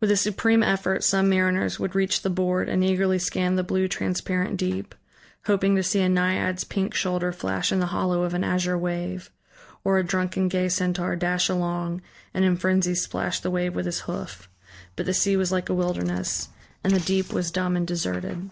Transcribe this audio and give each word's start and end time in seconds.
With 0.00 0.10
a 0.10 0.16
supreme 0.16 0.62
effort 0.62 1.04
some 1.04 1.28
mariners 1.28 1.78
would 1.78 1.94
reach 1.94 2.22
the 2.22 2.30
board 2.30 2.70
and 2.70 2.82
eagerly 2.82 3.18
scan 3.18 3.56
the 3.56 3.62
blue, 3.62 3.86
transparent 3.86 4.56
deep, 4.56 4.94
hoping 5.44 5.76
to 5.76 5.82
see 5.82 6.00
a 6.00 6.08
naiad's 6.08 6.64
pink 6.64 6.94
shoulder 6.94 7.32
flash 7.32 7.70
in 7.70 7.78
the 7.78 7.88
hollow 7.92 8.22
of 8.22 8.32
an 8.32 8.42
azure 8.42 8.78
wave, 8.78 9.30
or 9.84 9.98
a 9.98 10.02
drunken 10.02 10.48
gay 10.48 10.70
centaur 10.70 11.16
dash 11.16 11.50
along 11.50 12.00
and 12.32 12.46
in 12.46 12.56
frenzy 12.56 12.94
splash 12.94 13.40
the 13.40 13.50
wave 13.50 13.74
with 13.76 13.84
his 13.84 14.00
hoof. 14.08 14.48
But 14.96 15.04
the 15.04 15.12
sea 15.12 15.36
was 15.36 15.52
like 15.52 15.68
a 15.68 15.74
wilderness, 15.74 16.48
and 16.82 16.94
the 16.94 17.00
deep 17.00 17.30
was 17.30 17.50
dumb 17.50 17.76
and 17.76 17.86
deserted. 17.86 18.48